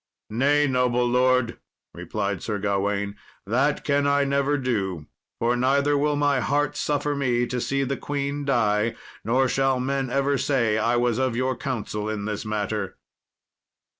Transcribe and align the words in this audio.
"Nay, 0.31 0.65
noble 0.65 1.07
lord," 1.07 1.59
replied 1.93 2.41
Sir 2.41 2.57
Gawain, 2.57 3.17
"that 3.45 3.83
can 3.83 4.07
I 4.07 4.23
never 4.23 4.57
do; 4.57 5.05
for 5.37 5.55
neither 5.55 5.95
will 5.95 6.15
my 6.15 6.39
heart 6.39 6.75
suffer 6.75 7.15
me 7.15 7.45
to 7.45 7.61
see 7.61 7.83
the 7.83 7.97
queen 7.97 8.43
die, 8.43 8.95
nor 9.23 9.47
shall 9.47 9.79
men 9.79 10.09
ever 10.09 10.39
say 10.39 10.79
I 10.79 10.95
was 10.95 11.19
of 11.19 11.35
your 11.35 11.55
counsel 11.55 12.09
in 12.09 12.25
this 12.25 12.43
matter." 12.45 12.97